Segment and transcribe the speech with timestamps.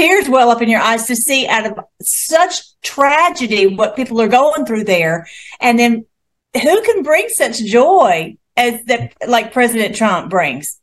[0.00, 4.28] tears well up in your eyes to see out of such tragedy what people are
[4.28, 5.26] going through there.
[5.60, 6.06] And then
[6.54, 10.80] who can bring such joy as that, like President Trump brings?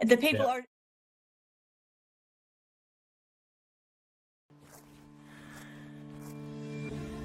[0.00, 0.52] The people yeah.
[0.52, 0.64] are.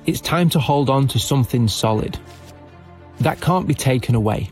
[0.06, 2.20] It's time to hold on to something solid
[3.20, 4.50] that can't be taken away,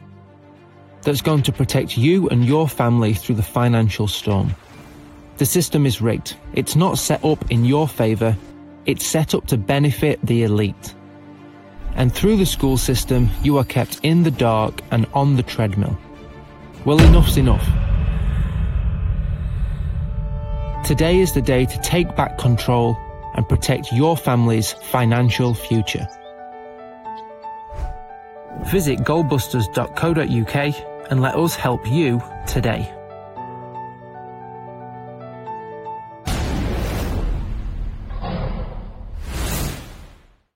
[1.02, 4.56] that's going to protect you and your family through the financial storm.
[5.40, 6.36] The system is rigged.
[6.52, 8.36] It's not set up in your favour,
[8.86, 10.94] it's set up to benefit the elite.
[11.96, 15.98] And through the school system, you are kept in the dark and on the treadmill.
[16.84, 17.66] Well, enough's enough.
[20.86, 22.98] Today is the day to take back control
[23.36, 26.06] and protect your family's financial future.
[28.66, 30.76] Visit goldbusters.co.uk
[31.10, 32.94] and let us help you today.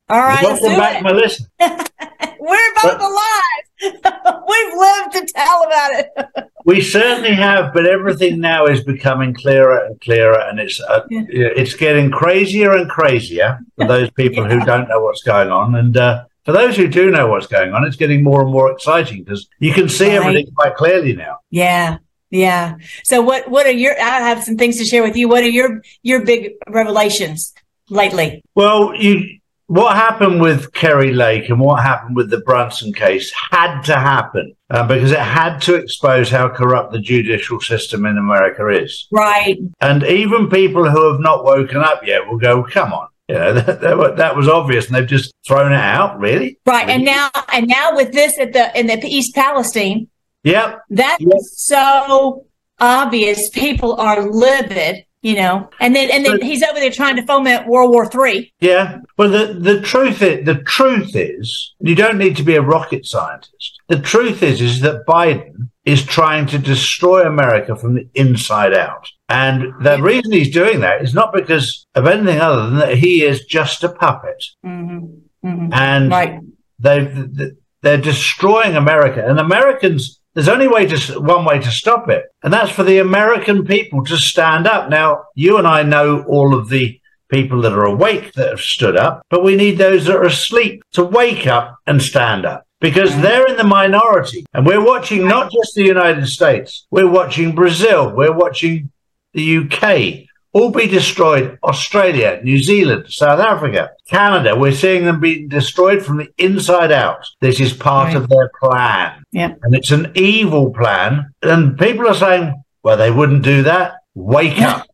[0.09, 0.43] All right.
[0.43, 1.03] Welcome back, it.
[1.03, 1.43] Melissa.
[1.59, 3.63] We're both but, alive.
[3.81, 6.49] We've lived to tell about it.
[6.65, 11.23] we certainly have, but everything now is becoming clearer and clearer, and it's uh, yeah.
[11.29, 14.59] it's getting crazier and crazier for those people yeah.
[14.59, 15.75] who don't know what's going on.
[15.75, 18.71] And uh, for those who do know what's going on, it's getting more and more
[18.71, 20.15] exciting because you can see right.
[20.15, 21.37] everything quite clearly now.
[21.49, 21.97] Yeah.
[22.29, 22.75] Yeah.
[23.03, 25.29] So what what are your I have some things to share with you.
[25.29, 27.53] What are your your big revelations
[27.89, 28.43] lately?
[28.55, 33.81] Well, you what happened with Kari Lake and what happened with the Brunson case had
[33.83, 38.67] to happen uh, because it had to expose how corrupt the judicial system in America
[38.67, 39.07] is.
[39.11, 39.57] Right.
[39.79, 43.07] And even people who have not woken up yet will go, come on.
[43.29, 46.59] You know, that, that, that was obvious and they've just thrown it out, really.
[46.65, 46.89] Right.
[46.89, 50.07] And now, and now with this at the, in the East Palestine.
[50.43, 50.81] Yep.
[50.89, 51.39] That's yep.
[51.41, 52.45] so
[52.79, 53.49] obvious.
[53.49, 55.69] People are livid you know?
[55.79, 58.53] And then and then but, he's over there trying to foment world war three.
[58.59, 58.99] Yeah.
[59.17, 63.05] Well the the truth is the truth is you don't need to be a rocket
[63.05, 63.81] scientist.
[63.87, 69.07] The truth is is that biden is trying to destroy america from the inside out.
[69.29, 73.23] And the reason he's doing that is not because of anything other than that he
[73.23, 74.43] is just a puppet.
[74.63, 75.47] Mm-hmm.
[75.47, 75.73] Mm-hmm.
[75.73, 76.39] and right.
[76.79, 77.51] they
[77.81, 79.25] they're destroying america.
[79.25, 82.99] And americans there's only way to one way to stop it, and that's for the
[82.99, 84.89] American people to stand up.
[84.89, 86.99] Now, you and I know all of the
[87.29, 90.83] people that are awake that have stood up, but we need those that are asleep
[90.93, 94.45] to wake up and stand up because they're in the minority.
[94.53, 98.91] And we're watching not just the United States, we're watching Brazil, we're watching
[99.33, 101.57] the UK, all be destroyed.
[101.63, 107.25] Australia, New Zealand, South Africa, Canada, we're seeing them being destroyed from the inside out.
[107.41, 108.17] This is part right.
[108.17, 109.23] of their plan.
[109.31, 109.55] Yeah.
[109.63, 111.33] And it's an evil plan.
[111.41, 113.95] And people are saying, well, they wouldn't do that.
[114.13, 114.87] Wake up.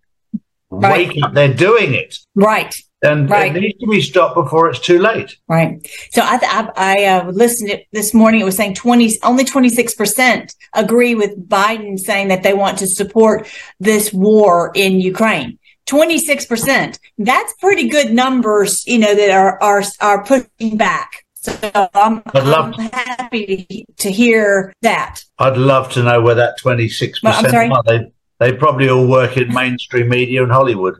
[0.72, 1.10] Right.
[1.10, 1.34] Wake up.
[1.34, 2.18] They're doing it.
[2.36, 3.56] Right and right.
[3.56, 5.38] it needs to be stopped before it's too late.
[5.48, 5.86] Right.
[6.12, 8.42] So I I, I uh, listened to this morning.
[8.42, 12.78] It was saying twenty only twenty six percent agree with Biden saying that they want
[12.80, 13.48] to support
[13.80, 15.58] this war in Ukraine.
[15.88, 17.00] 26%.
[17.18, 21.26] That's pretty good numbers, you know, that are, are, are pushing back.
[21.34, 21.58] So
[21.96, 25.24] I'm, I'm happy to, to hear that.
[25.40, 27.72] I'd love to know where that 26% I'm?
[27.72, 27.84] Are.
[27.84, 31.00] They, they probably all work in mainstream media and Hollywood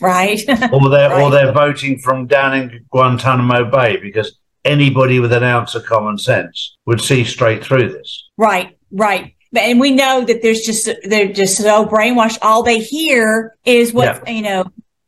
[0.00, 0.40] right?
[0.72, 1.22] or they're right.
[1.22, 6.18] or they're voting from down in Guantanamo Bay because anybody with an ounce of common
[6.18, 8.28] sense would see straight through this.
[8.36, 9.34] Right, right.
[9.56, 12.38] And we know that there's just they're just so brainwashed.
[12.42, 14.32] All they hear is what yeah.
[14.32, 14.64] you know.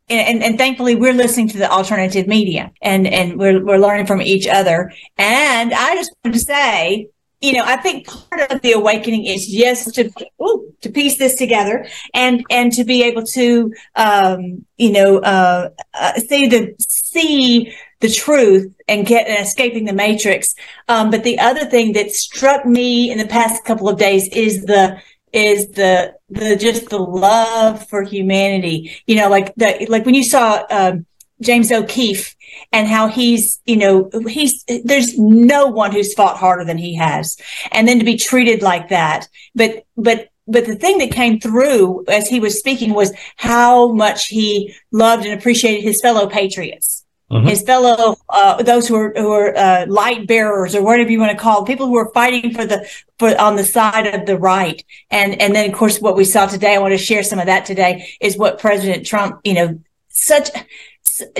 [0.09, 4.21] And, and thankfully we're listening to the alternative media and, and we're, we're learning from
[4.21, 4.91] each other.
[5.17, 7.07] And I just want to say,
[7.43, 10.09] you know, I think part of the awakening is yes to
[10.41, 15.69] ooh, to piece this together and and to be able to um, you know uh,
[15.93, 20.55] uh, see the see the truth and get and escaping the matrix.
[20.87, 24.63] Um, but the other thing that struck me in the past couple of days is
[24.63, 25.01] the
[25.33, 28.95] is the the just the love for humanity.
[29.05, 30.63] You know, like the like when you saw.
[30.69, 31.05] Um,
[31.41, 32.35] James O'Keefe
[32.71, 37.37] and how he's, you know, he's, there's no one who's fought harder than he has.
[37.71, 39.27] And then to be treated like that.
[39.55, 44.27] But, but, but the thing that came through as he was speaking was how much
[44.27, 47.03] he loved and appreciated his fellow patriots.
[47.31, 47.47] Mm-hmm.
[47.47, 51.31] His fellow, uh, those who are, who are uh, light bearers or whatever you want
[51.31, 54.37] to call them, people who are fighting for the for on the side of the
[54.37, 56.75] right, and and then of course what we saw today.
[56.75, 59.79] I want to share some of that today is what President Trump, you know,
[60.09, 60.49] such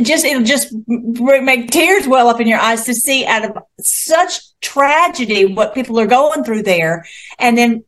[0.02, 4.40] just it'll just make tears well up in your eyes to see out of such
[4.62, 7.06] tragedy what people are going through there
[7.40, 7.84] and then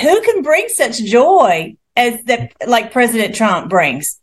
[0.00, 4.20] who can bring such joy as that like president trump brings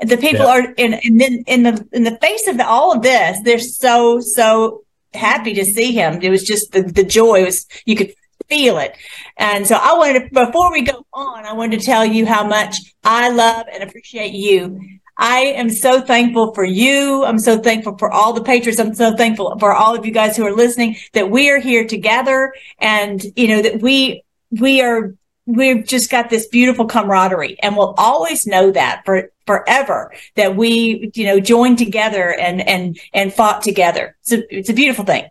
[0.00, 0.52] The people yeah.
[0.52, 3.60] are in, and then in the in the face of the, all of this, they're
[3.60, 6.20] so so happy to see him.
[6.20, 8.12] It was just the the joy was you could
[8.48, 8.96] feel it.
[9.36, 12.44] And so I wanted to, before we go on, I wanted to tell you how
[12.46, 14.80] much I love and appreciate you.
[15.16, 17.24] I am so thankful for you.
[17.24, 18.80] I'm so thankful for all the patrons.
[18.80, 21.86] I'm so thankful for all of you guys who are listening that we are here
[21.86, 25.14] together and, you know, that we, we are,
[25.46, 31.10] we've just got this beautiful camaraderie and we'll always know that for forever that we,
[31.14, 34.16] you know, joined together and, and, and fought together.
[34.22, 35.26] So it's a beautiful thing.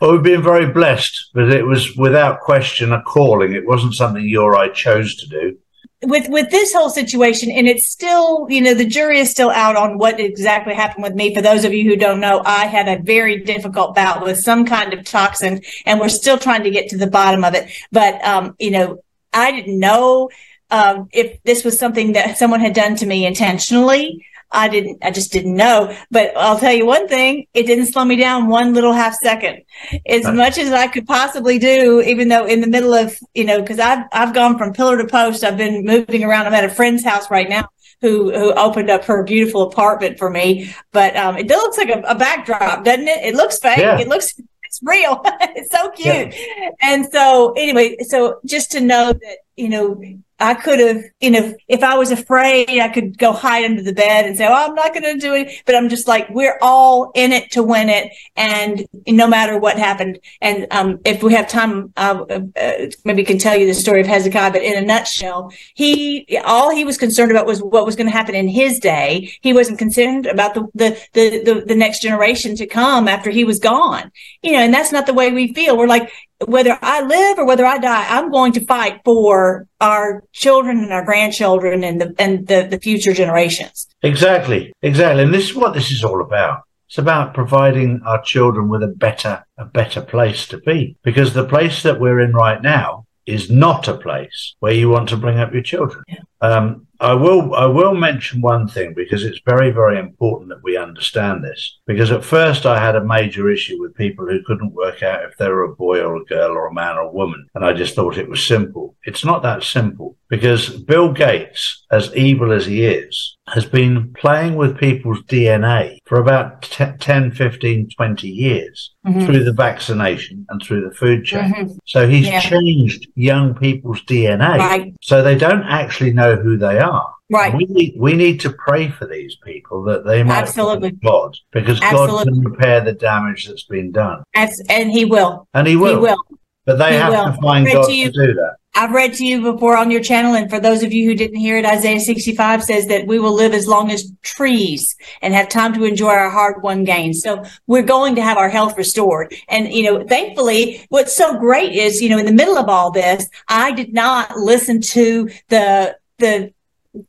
[0.00, 3.52] Well, we've been very blessed, but it was without question a calling.
[3.52, 5.58] It wasn't something you or I chose to do.
[6.02, 9.76] With with this whole situation, and it's still, you know, the jury is still out
[9.76, 11.34] on what exactly happened with me.
[11.34, 14.64] For those of you who don't know, I had a very difficult bout with some
[14.64, 17.70] kind of toxin, and we're still trying to get to the bottom of it.
[17.92, 19.02] But um, you know,
[19.34, 20.30] I didn't know
[20.70, 25.10] um, if this was something that someone had done to me intentionally I didn't, I
[25.10, 25.96] just didn't know.
[26.10, 29.62] But I'll tell you one thing, it didn't slow me down one little half second.
[30.06, 33.60] As much as I could possibly do, even though in the middle of, you know,
[33.60, 36.46] because I've, I've gone from pillar to post, I've been moving around.
[36.46, 37.68] I'm at a friend's house right now
[38.00, 40.74] who who opened up her beautiful apartment for me.
[40.92, 43.24] But um, it looks like a, a backdrop, doesn't it?
[43.24, 43.78] It looks fake.
[43.78, 43.98] Yeah.
[43.98, 45.20] It looks it's real.
[45.24, 46.34] it's so cute.
[46.34, 46.70] Yeah.
[46.80, 50.02] And so anyway, so just to know that you know
[50.40, 53.92] I could have, you know, if I was afraid, I could go hide under the
[53.92, 56.58] bed and say, "Oh, I'm not going to do it." But I'm just like, we're
[56.62, 60.18] all in it to win it, and no matter what happened.
[60.40, 62.24] And um, if we have time, uh,
[62.56, 62.72] uh,
[63.04, 64.52] maybe can tell you the story of Hezekiah.
[64.52, 68.16] But in a nutshell, he all he was concerned about was what was going to
[68.16, 69.32] happen in his day.
[69.42, 73.44] He wasn't concerned about the, the the the the next generation to come after he
[73.44, 74.10] was gone.
[74.42, 75.76] You know, and that's not the way we feel.
[75.76, 76.10] We're like,
[76.46, 80.92] whether I live or whether I die, I'm going to fight for our children and
[80.92, 83.86] our grandchildren and the and the, the future generations.
[84.02, 85.22] Exactly, exactly.
[85.22, 86.62] And this is what this is all about.
[86.88, 90.96] It's about providing our children with a better a better place to be.
[91.02, 95.08] Because the place that we're in right now is not a place where you want
[95.10, 96.02] to bring up your children.
[96.08, 96.22] Yeah.
[96.40, 100.76] Um, I will I will mention one thing because it's very very important that we
[100.76, 101.78] understand this.
[101.86, 105.36] Because at first I had a major issue with people who couldn't work out if
[105.38, 107.72] they were a boy or a girl or a man or a woman, and I
[107.72, 108.96] just thought it was simple.
[109.04, 114.54] It's not that simple because Bill Gates, as evil as he is, has been playing
[114.54, 119.26] with people's DNA for about 10, 15, 20 years mm-hmm.
[119.26, 121.52] through the vaccination and through the food chain.
[121.52, 121.72] Mm-hmm.
[121.84, 122.40] So he's yeah.
[122.40, 124.94] changed young people's DNA right.
[125.02, 127.14] so they don't actually know who they are.
[127.30, 127.54] Right.
[127.54, 130.92] We need, we need to pray for these people that they might Absolutely.
[130.92, 132.24] God because Absolutely.
[132.24, 134.22] God can repair the damage that's been done.
[134.34, 135.48] As, and he will.
[135.54, 135.94] And he will.
[135.94, 136.24] He will.
[136.66, 137.32] But they he have will.
[137.32, 138.56] to find God to, to do that.
[138.74, 141.40] I've read to you before on your channel, and for those of you who didn't
[141.40, 145.48] hear it, Isaiah 65 says that we will live as long as trees and have
[145.48, 147.20] time to enjoy our hard won gains.
[147.20, 149.34] So we're going to have our health restored.
[149.48, 152.92] And, you know, thankfully, what's so great is, you know, in the middle of all
[152.92, 156.52] this, I did not listen to the, the,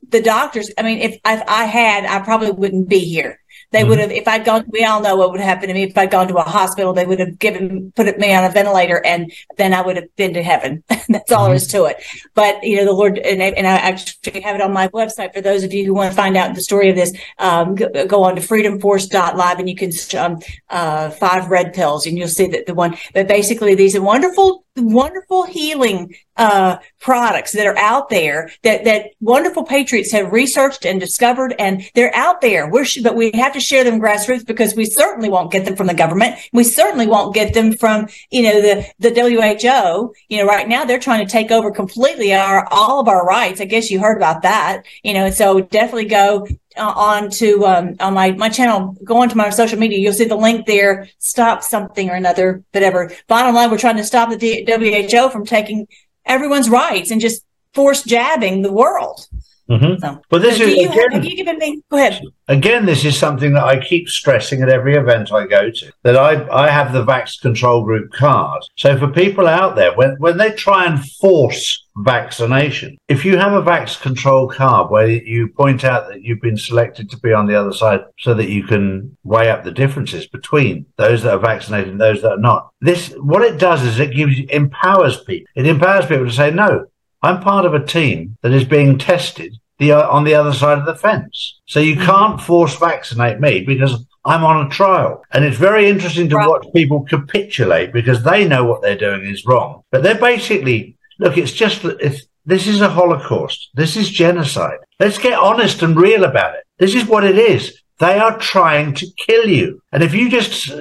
[0.10, 0.72] the doctors.
[0.78, 3.42] I mean, if, if I had, I probably wouldn't be here.
[3.72, 3.90] They mm-hmm.
[3.90, 5.84] would have, if I'd gone, we all know what would happen to me.
[5.84, 9.04] If I'd gone to a hospital, they would have given, put me on a ventilator
[9.06, 10.84] and then I would have been to heaven.
[11.10, 11.48] That's all mm-hmm.
[11.48, 12.04] there is to it.
[12.34, 15.42] But, you know, the Lord, and, and I actually have it on my website for
[15.42, 17.14] those of you who want to find out the story of this.
[17.40, 20.40] Um, go, go, on to freedomforce.live and you can, um,
[20.70, 24.66] uh, five red pills and you'll see that the one, but basically these are wonderful
[24.78, 31.00] wonderful healing uh, products that are out there that that wonderful patriots have researched and
[31.00, 32.70] discovered, and they're out there.
[32.70, 35.88] We're but we have to share them grassroots because we certainly won't get them from
[35.88, 36.38] the government.
[36.54, 40.14] We certainly won't get them from you know the the WHO.
[40.30, 43.62] You know, right now they're trying to take over completely our all of our rights.
[43.62, 44.84] I guess you heard about that.
[45.04, 46.48] You know, so definitely go
[46.78, 50.00] uh, on to um, on my my channel, go onto my social media.
[50.00, 51.10] You'll see the link there.
[51.20, 53.12] Stop something or another, whatever.
[53.28, 55.88] Bottom line, we're trying to stop the WHO from taking
[56.26, 59.28] everyone's rights and just force jabbing the world.
[59.70, 60.00] Mm-hmm.
[60.02, 61.82] So, but this so is you, again, you given me?
[61.90, 62.22] Go ahead.
[62.50, 65.92] Again, this is something that I keep stressing at every event I go to.
[66.04, 68.64] That I I have the Vax Control Group card.
[68.76, 73.54] So for people out there, when when they try and force vaccination, if you have
[73.54, 77.48] a Vax Control card where you point out that you've been selected to be on
[77.48, 81.40] the other side, so that you can weigh up the differences between those that are
[81.40, 82.72] vaccinated and those that are not.
[82.82, 85.48] This what it does is it gives empowers people.
[85.56, 86.86] It empowers people to say no.
[87.22, 90.78] I'm part of a team that is being tested the uh, on the other side
[90.78, 91.60] of the fence.
[91.66, 92.06] So you hmm.
[92.06, 95.24] can't force vaccinate me because I'm on a trial.
[95.32, 96.48] And it's very interesting to right.
[96.48, 99.82] watch people capitulate because they know what they're doing is wrong.
[99.92, 103.70] But they're basically look, it's just it's this is a Holocaust.
[103.76, 104.80] This is genocide.
[105.00, 106.64] Let's get honest and real about it.
[106.80, 107.80] This is what it is.
[108.00, 109.82] They are trying to kill you.
[109.92, 110.72] And if you just,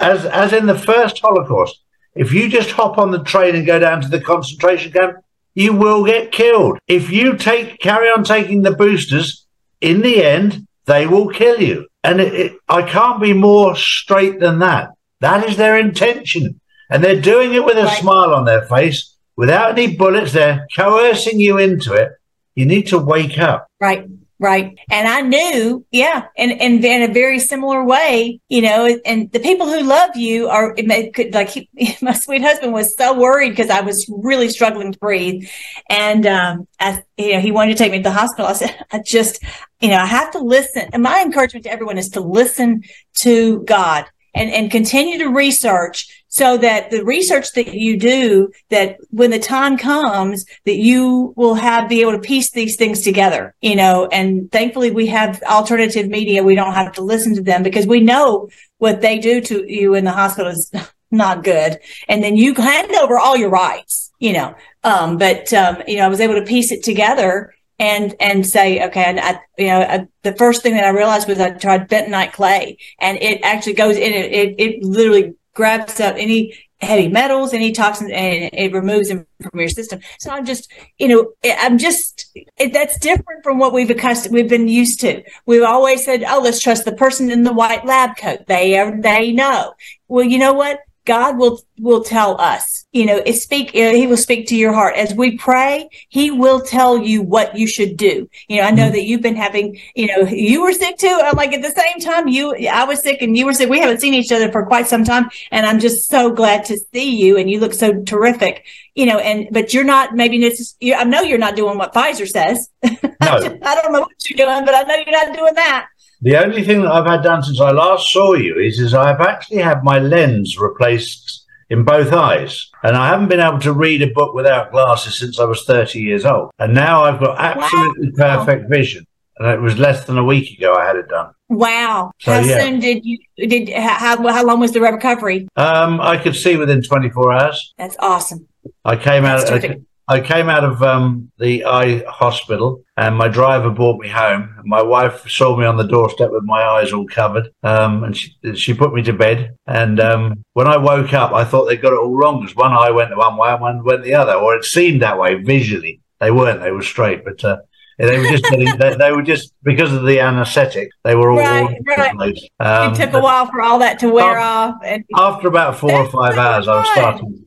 [0.00, 1.80] as, as in the first Holocaust,
[2.16, 5.18] if you just hop on the train and go down to the concentration camp,
[5.54, 6.78] you will get killed.
[6.88, 9.46] If you take, carry on taking the boosters,
[9.80, 11.86] in the end, they will kill you.
[12.02, 14.90] And it, it, I can't be more straight than that.
[15.20, 16.60] That is their intention.
[16.90, 18.00] And they're doing it with a right.
[18.00, 20.32] smile on their face without any bullets.
[20.32, 22.12] They're coercing you into it.
[22.54, 23.66] You need to wake up.
[23.80, 24.08] Right.
[24.40, 24.76] Right.
[24.90, 29.38] And I knew, yeah, and, and in a very similar way, you know, and the
[29.38, 31.70] people who love you are could, like he,
[32.02, 35.48] my sweet husband was so worried because I was really struggling to breathe.
[35.88, 38.46] And, um, I, you know, he wanted to take me to the hospital.
[38.46, 39.42] I said, I just,
[39.80, 40.88] you know, I have to listen.
[40.92, 42.82] And my encouragement to everyone is to listen
[43.18, 48.98] to God and, and continue to research so that the research that you do, that
[49.10, 53.54] when the time comes, that you will have be able to piece these things together,
[53.60, 56.42] you know, and thankfully we have alternative media.
[56.42, 58.48] We don't have to listen to them because we know
[58.78, 60.72] what they do to you in the hospital is
[61.12, 61.78] not good.
[62.08, 66.06] And then you hand over all your rights, you know, um, but, um, you know,
[66.06, 69.80] I was able to piece it together and and say okay and I, you know
[69.80, 73.72] I, the first thing that i realized was i tried bentonite clay and it actually
[73.72, 78.72] goes in it it, it literally grabs up any heavy metals any toxins and it
[78.72, 80.00] removes them from your system.
[80.18, 84.48] So i'm just you know i'm just it, that's different from what we've accustomed we've
[84.48, 85.22] been used to.
[85.46, 88.46] We've always said oh let's trust the person in the white lab coat.
[88.46, 89.74] They are they know.
[90.08, 92.86] Well you know what God will will tell us.
[92.92, 93.70] You know, it speak.
[93.70, 95.88] He will speak to your heart as we pray.
[96.08, 98.28] He will tell you what you should do.
[98.48, 98.92] You know, I know mm-hmm.
[98.92, 99.78] that you've been having.
[99.94, 101.20] You know, you were sick too.
[101.22, 103.68] I'm like at the same time, you, I was sick and you were sick.
[103.68, 106.78] We haven't seen each other for quite some time, and I'm just so glad to
[106.92, 107.36] see you.
[107.36, 108.64] And you look so terrific.
[108.94, 110.14] You know, and but you're not.
[110.14, 110.74] Maybe it's.
[110.82, 112.70] I know you're not doing what Pfizer says.
[113.24, 113.36] No.
[113.62, 115.88] I don't know what you're doing, but I know you're not doing that.
[116.24, 119.20] The only thing that I've had done since I last saw you is, is I've
[119.20, 122.70] actually had my lens replaced in both eyes.
[122.82, 126.00] And I haven't been able to read a book without glasses since I was 30
[126.00, 126.50] years old.
[126.58, 128.38] And now I've got absolutely wow.
[128.38, 129.06] perfect vision.
[129.38, 131.34] And it was less than a week ago I had it done.
[131.50, 132.12] Wow.
[132.20, 132.60] So, how yeah.
[132.60, 135.46] soon did you, did, how, how long was the recovery?
[135.56, 137.74] Um, I could see within 24 hours.
[137.76, 138.48] That's awesome.
[138.82, 143.28] I came That's out, I, I came out of um, the eye hospital and my
[143.28, 144.54] driver brought me home.
[144.64, 148.34] My wife saw me on the doorstep with my eyes all covered um, and she,
[148.54, 149.56] she put me to bed.
[149.66, 152.72] And um, when I woke up, I thought they'd got it all wrong because one
[152.72, 156.00] eye went one way and one went the other, or it seemed that way visually.
[156.20, 157.58] They weren't, they were straight, but uh,
[157.98, 160.90] they were just getting, they, they, were just because of the anaesthetic.
[161.04, 161.78] They were all right.
[161.86, 162.38] right.
[162.60, 164.76] Um, it took a while for all that to wear off.
[164.84, 167.46] And after about four or five hours, I was starting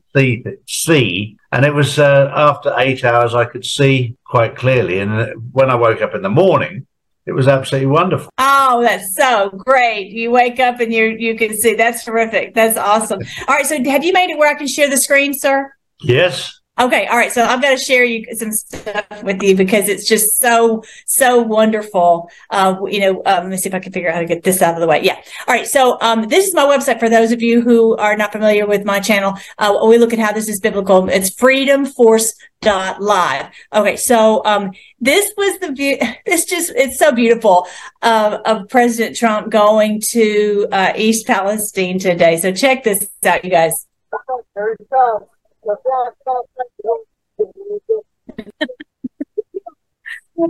[0.66, 5.00] see and it was uh, after eight hours I could see quite clearly.
[5.00, 6.86] And uh, when I woke up in the morning,
[7.26, 8.30] it was absolutely wonderful.
[8.38, 10.10] Oh, that's so great!
[10.10, 11.74] You wake up and you you can see.
[11.74, 12.54] That's terrific.
[12.54, 13.20] That's awesome.
[13.46, 15.72] All right, so have you made it where I can share the screen, sir?
[16.00, 16.58] Yes.
[16.80, 17.32] Okay, all right.
[17.32, 21.42] So I've got to share you some stuff with you because it's just so so
[21.42, 22.30] wonderful.
[22.50, 24.44] Uh, you know, um, let me see if I can figure out how to get
[24.44, 25.02] this out of the way.
[25.02, 25.16] Yeah.
[25.48, 25.66] All right.
[25.66, 28.84] So um, this is my website for those of you who are not familiar with
[28.84, 29.34] my channel.
[29.58, 31.08] Uh, we look at how this is biblical.
[31.08, 33.50] It's freedomforce.live.
[33.74, 33.96] Okay.
[33.96, 34.70] So um,
[35.00, 35.98] this was the view.
[36.26, 37.66] This just it's so beautiful
[38.02, 42.36] uh, of President Trump going to uh, East Palestine today.
[42.36, 43.86] So check this out, you guys.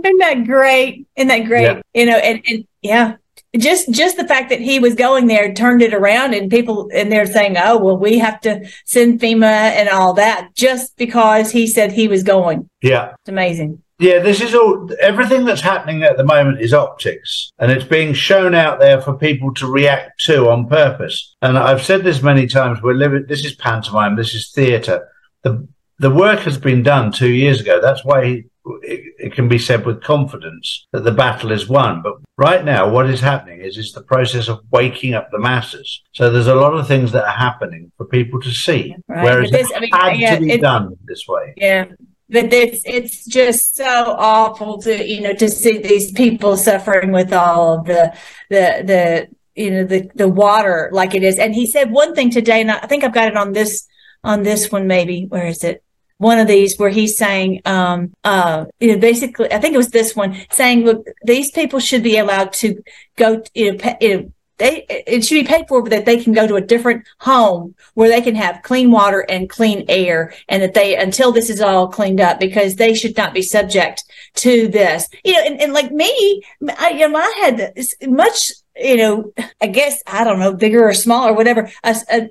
[0.05, 1.07] Isn't that great?
[1.15, 1.63] Isn't that great?
[1.63, 1.81] Yeah.
[1.93, 3.15] You know, and, and yeah,
[3.57, 7.11] just just the fact that he was going there turned it around and people and
[7.11, 11.65] they're saying oh well we have to send fema and all that just because he
[11.65, 16.15] said he was going yeah it's amazing yeah, this is all, everything that's happening at
[16.15, 20.49] the moment is optics and it's being shown out there for people to react to
[20.49, 21.35] on purpose.
[21.41, 25.09] And I've said this many times, we're living, this is pantomime, this is theatre.
[25.43, 27.81] The, the work has been done two years ago.
[27.81, 28.45] That's why
[28.83, 32.01] it, it can be said with confidence that the battle is won.
[32.01, 36.01] But right now, what is happening is, is the process of waking up the masses.
[36.13, 38.95] So there's a lot of things that are happening for people to see.
[39.09, 39.25] Right.
[39.25, 41.53] Whereas it I mean, had yeah, to be done this way.
[41.57, 41.85] Yeah
[42.29, 47.33] but it's it's just so awful to you know to see these people suffering with
[47.33, 48.13] all of the
[48.49, 51.39] the the you know the the water like it is.
[51.39, 53.87] And he said one thing today and i think i've got it on this
[54.23, 55.25] on this one maybe.
[55.25, 55.83] Where is it?
[56.17, 59.89] One of these where he's saying um uh you know basically i think it was
[59.89, 62.81] this one saying look these people should be allowed to
[63.15, 66.33] go you know, you know they it should be paid for, but that they can
[66.33, 70.61] go to a different home where they can have clean water and clean air, and
[70.61, 74.03] that they until this is all cleaned up because they should not be subject
[74.35, 75.07] to this.
[75.23, 76.43] You know, and, and like me,
[76.77, 77.73] I, you know, I had
[78.07, 81.69] much you know, I guess I don't know, bigger or smaller, whatever.
[81.83, 82.29] A, a,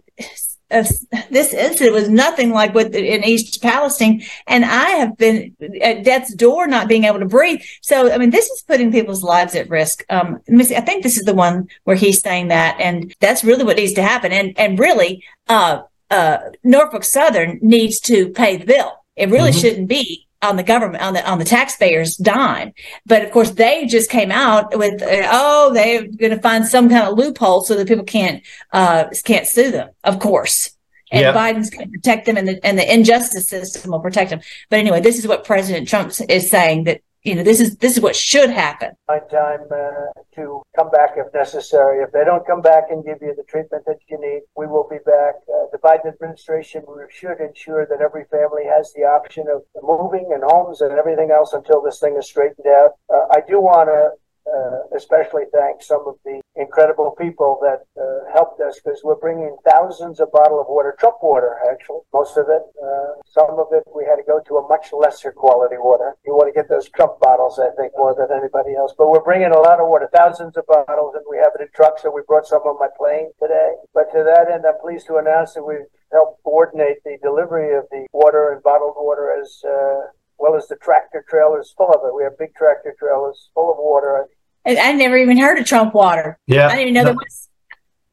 [0.70, 6.34] this incident was nothing like what in East Palestine, and I have been at death's
[6.34, 7.60] door, not being able to breathe.
[7.80, 10.04] So, I mean, this is putting people's lives at risk.
[10.10, 13.76] Um, I think this is the one where he's saying that, and that's really what
[13.76, 14.32] needs to happen.
[14.32, 18.92] And and really, uh, uh, Norfolk Southern needs to pay the bill.
[19.16, 19.60] It really mm-hmm.
[19.60, 22.72] shouldn't be on the government on the on the taxpayers dime.
[23.06, 27.08] But of course they just came out with oh they're going to find some kind
[27.08, 28.42] of loophole so that people can't
[28.72, 30.70] uh can't sue them of course.
[31.10, 31.34] And yep.
[31.34, 34.40] Biden's going to protect them and the and the injustice system will protect them.
[34.70, 37.96] But anyway this is what President Trump is saying that you know, this is this
[37.96, 38.92] is what should happen.
[39.08, 42.02] My time uh, to come back if necessary.
[42.02, 44.86] If they don't come back and give you the treatment that you need, we will
[44.88, 45.34] be back.
[45.48, 50.42] Uh, the Biden administration should ensure that every family has the option of moving and
[50.44, 52.92] homes and everything else until this thing is straightened out.
[53.12, 54.10] Uh, I do want to
[54.48, 59.56] uh, especially thank some of the incredible people that uh, helped us because we're bringing
[59.64, 62.62] thousands of bottle of water, truck water, actually, most of it.
[62.82, 66.14] Uh, some of it we had to go to a much lesser quality water.
[66.26, 68.92] You want to get those truck bottles, I think, more than anybody else.
[68.98, 71.68] But we're bringing a lot of water, thousands of bottles, and we have it in
[71.74, 72.02] trucks.
[72.02, 73.78] So we brought some on my plane today.
[73.94, 77.84] But to that end, I'm pleased to announce that we've helped coordinate the delivery of
[77.90, 82.14] the water and bottled water as uh, well as the tractor trailers full of it.
[82.14, 84.26] We have big tractor trailers full of water.
[84.76, 86.38] I never even heard of Trump water.
[86.46, 86.66] Yeah.
[86.66, 87.06] I didn't even know no.
[87.06, 87.48] there was.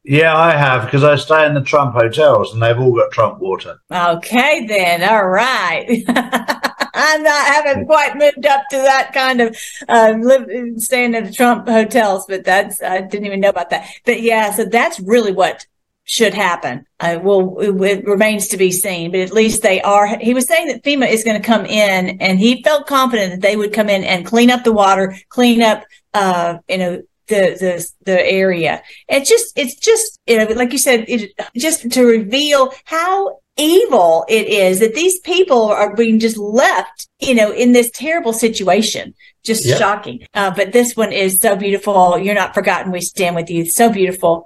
[0.04, 3.40] Yeah, I have because I stay in the Trump hotels and they've all got Trump
[3.40, 3.80] water.
[3.90, 5.02] Okay, then.
[5.02, 6.04] All right.
[6.96, 9.56] I'm not haven't quite moved up to that kind of
[9.88, 10.48] uh, live,
[10.80, 13.88] staying at the Trump hotels, but that's I didn't even know about that.
[14.04, 15.66] But yeah, so that's really what
[16.04, 16.86] should happen.
[17.00, 20.18] Uh, well, it, it, remains to be seen, but at least they are.
[20.18, 23.40] He was saying that FEMA is going to come in, and he felt confident that
[23.42, 25.84] they would come in and clean up the water, clean up,
[26.16, 26.92] uh, you know,
[27.32, 27.72] the the
[28.08, 28.82] the area.
[29.08, 34.24] It's just, it's just, you know, like you said, it just to reveal how evil
[34.28, 39.14] it is that these people are being just left, you know, in this terrible situation.
[39.42, 39.78] Just yep.
[39.78, 40.18] shocking.
[40.34, 42.18] Uh, but this one is so beautiful.
[42.18, 42.90] You're not forgotten.
[42.90, 43.64] We stand with you.
[43.64, 44.44] So beautiful.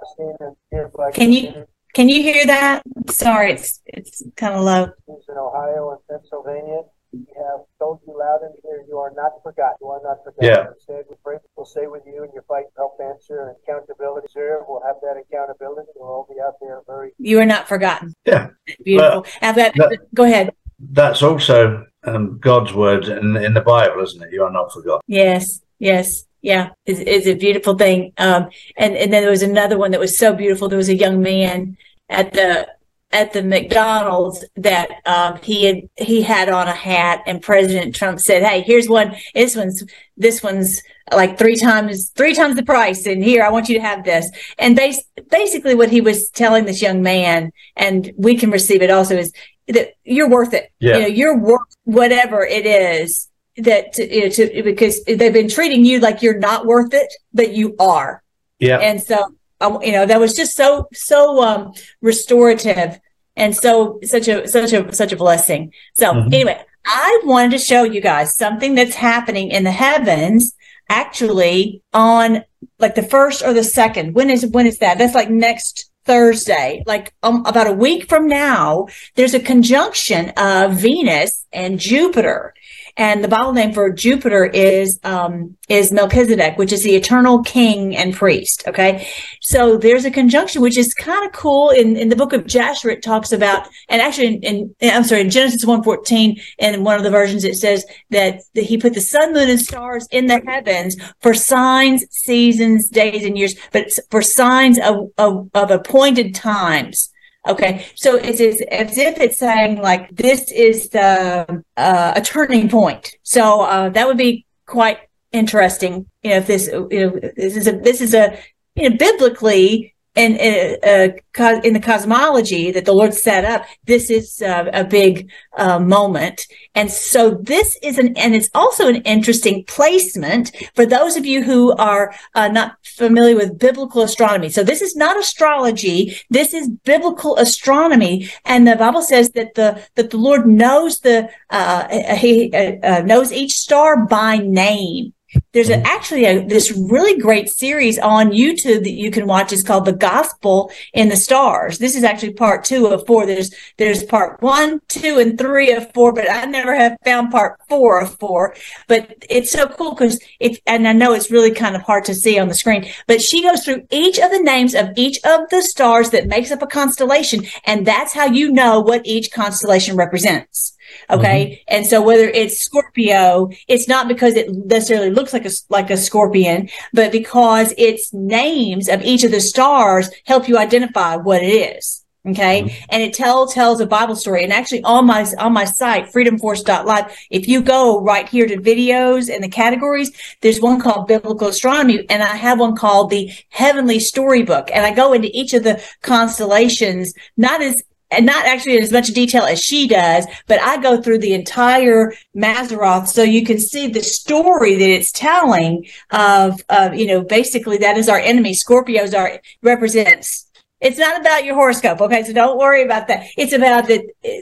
[1.13, 1.65] Can you
[1.97, 2.83] can you hear that?
[3.09, 4.83] Sorry, it's it's kind of low.
[5.07, 6.81] In Ohio and Pennsylvania,
[7.11, 9.77] we have told you loud and clear, you are not forgotten.
[9.81, 10.45] You are not forgotten.
[10.49, 10.71] Yeah.
[10.73, 14.27] Instead, we pray we'll stay with you and your fight, help answer, and accountability.
[14.31, 15.91] Sir, we'll have that accountability.
[15.95, 17.11] We'll all be out there very.
[17.19, 18.15] You are not forgotten.
[18.25, 18.49] Yeah.
[18.83, 19.21] Beautiful.
[19.21, 20.55] Well, that, that, go ahead.
[20.79, 24.33] That's also um, God's word in, in the Bible, isn't it?
[24.33, 25.01] You are not forgotten.
[25.05, 25.61] Yes.
[25.77, 26.25] Yes.
[26.43, 28.13] Yeah, it's, it's a beautiful thing.
[28.17, 30.67] Um, and and then there was another one that was so beautiful.
[30.67, 31.77] There was a young man
[32.09, 32.67] at the
[33.11, 38.19] at the McDonald's that um, he had he had on a hat, and President Trump
[38.19, 39.15] said, "Hey, here's one.
[39.35, 39.83] This one's
[40.17, 43.81] this one's like three times three times the price, and here I want you to
[43.81, 48.51] have this." And bas- basically, what he was telling this young man, and we can
[48.51, 49.31] receive it also, is
[49.67, 50.71] that you're worth it.
[50.79, 50.97] Yeah.
[50.97, 55.49] You know, you're worth whatever it is that to, you know, to because they've been
[55.49, 58.23] treating you like you're not worth it, but you are.
[58.59, 58.77] Yeah.
[58.77, 59.33] And so
[59.81, 62.99] you know that was just so so um restorative
[63.35, 66.33] and so such a such a such a blessing so mm-hmm.
[66.33, 70.53] anyway i wanted to show you guys something that's happening in the heavens
[70.91, 72.43] actually on
[72.79, 74.13] like the first or the second.
[74.13, 74.97] When is when is that?
[74.97, 80.73] That's like next Thursday, like um, about a week from now, there's a conjunction of
[80.73, 82.53] Venus and Jupiter.
[82.97, 87.95] And the Bible name for Jupiter is um, is Melchizedek, which is the eternal king
[87.95, 88.63] and priest.
[88.67, 89.07] Okay,
[89.41, 91.69] so there's a conjunction which is kind of cool.
[91.69, 95.21] In in the book of Jasher, it talks about, and actually, in, in I'm sorry,
[95.21, 98.93] in Genesis one fourteen, in one of the versions, it says that, that he put
[98.93, 103.87] the sun, moon, and stars in the heavens for signs, seasons, days, and years, but
[104.09, 107.09] for signs of of, of appointed times.
[107.47, 113.15] Okay, so it's, as if it's saying like this is the uh, a turning point.
[113.23, 114.99] So uh, that would be quite
[115.31, 116.05] interesting.
[116.21, 118.37] You know, if this you know this is a this is a
[118.75, 124.09] you know biblically and uh, uh, in the cosmology that the Lord set up, this
[124.09, 126.47] is uh, a big uh, moment.
[126.75, 131.43] And so this is an, and it's also an interesting placement for those of you
[131.43, 134.49] who are uh, not familiar with biblical astronomy.
[134.49, 136.17] So this is not astrology.
[136.29, 138.29] This is biblical astronomy.
[138.43, 143.53] And the Bible says that the, that the Lord knows the, uh, he knows each
[143.53, 145.13] star by name.
[145.53, 145.83] There's a, oh.
[145.85, 149.51] actually a, this really great series on YouTube that you can watch.
[149.51, 151.77] It's called The Gospel in the Stars.
[151.77, 153.25] This is actually part two of four.
[153.25, 157.59] There's there's part one, two, and three of four, but I never have found part
[157.69, 158.55] four of four.
[158.87, 162.15] But it's so cool because it, and I know it's really kind of hard to
[162.15, 165.49] see on the screen, but she goes through each of the names of each of
[165.49, 169.95] the stars that makes up a constellation, and that's how you know what each constellation
[169.95, 170.77] represents.
[171.09, 171.45] Okay.
[171.45, 171.75] Mm-hmm.
[171.75, 175.97] And so whether it's Scorpio, it's not because it necessarily looks like a, like a
[175.97, 181.77] scorpion, but because its names of each of the stars help you identify what it
[181.77, 182.01] is.
[182.27, 182.63] Okay.
[182.63, 182.85] Mm-hmm.
[182.89, 184.43] And it tell, tells a Bible story.
[184.43, 189.33] And actually on my, on my site, freedomforce.live, if you go right here to videos
[189.33, 193.99] and the categories, there's one called biblical astronomy and I have one called the heavenly
[193.99, 194.69] storybook.
[194.71, 198.91] And I go into each of the constellations, not as and not actually in as
[198.91, 203.59] much detail as she does, but I go through the entire Mazzaroth so you can
[203.59, 208.53] see the story that it's telling of, of you know, basically that is our enemy.
[208.53, 210.47] Scorpios are represents.
[210.81, 212.01] It's not about your horoscope.
[212.01, 212.23] Okay.
[212.23, 213.27] So don't worry about that.
[213.37, 214.01] It's about that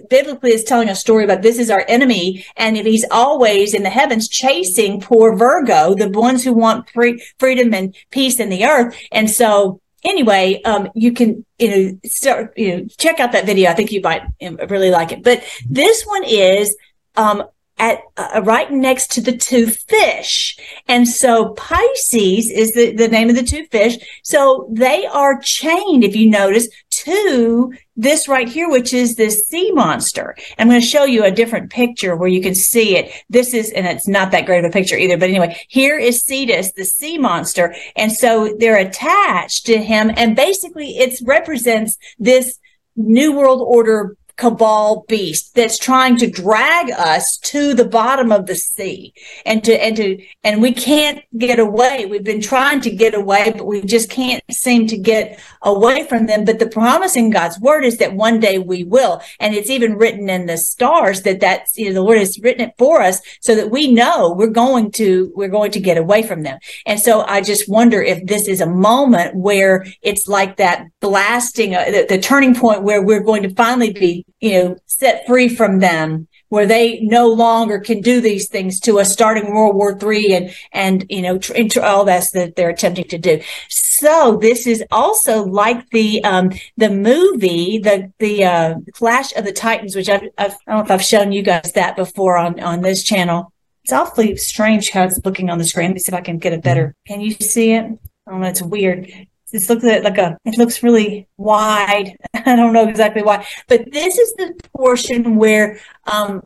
[0.10, 2.46] biblically it's telling a story about this is our enemy.
[2.56, 7.22] And if he's always in the heavens chasing poor Virgo, the ones who want free,
[7.40, 8.98] freedom and peace in the earth.
[9.12, 13.70] And so anyway, um, you can, you know, start, you know, check out that video.
[13.70, 14.24] I think you might
[14.70, 15.24] really like it.
[15.24, 16.76] But this one is,
[17.16, 17.44] um,
[17.80, 20.60] at uh, right next to the two fish.
[20.88, 23.98] And so Pisces is the, the name of the two fish.
[24.22, 26.68] So they are chained, if you notice,
[27.04, 30.36] to this right here, which is this sea monster.
[30.58, 33.12] I'm going to show you a different picture where you can see it.
[33.30, 36.24] This is, and it's not that great of a picture either, but anyway, here is
[36.24, 37.76] Cetus, the sea monster.
[37.96, 40.12] And so they're attached to him.
[40.16, 42.60] And basically it represents this
[42.96, 48.56] New World Order cabal beast that's trying to drag us to the bottom of the
[48.56, 49.14] sea.
[49.46, 52.06] And to and to and we can't get away.
[52.06, 56.26] We've been trying to get away but we just can't seem to get away from
[56.26, 56.46] them.
[56.46, 59.22] But the promise in god's word is that one day we will.
[59.40, 62.70] And it's even written in the stars that that's you know the lord has written
[62.70, 66.24] it for us so that we know we're going to we're going to get away
[66.24, 66.60] from them.
[66.86, 71.76] And so i just wonder if this is a moment where it's like that blasting
[71.76, 75.50] uh, the, the turning point where we're going to finally be you know, set free
[75.50, 79.98] from them where they no longer can do these things to us starting World War
[79.98, 83.42] Three and, and, you know, tr- all that's that they're attempting to do.
[83.70, 89.52] So this is also like the, um, the movie, the, the, uh, Clash of the
[89.52, 92.60] Titans, which I've, I've, I don't know if I've shown you guys that before on,
[92.60, 93.54] on this channel.
[93.84, 95.88] It's awfully strange how it's looking on the screen.
[95.88, 96.96] Let me see if I can get it better.
[97.08, 97.92] Can you see it?
[98.28, 99.12] Oh, that's weird.
[99.52, 102.16] It looks like a, it looks really wide.
[102.34, 106.44] I don't know exactly why, but this is the portion where, um,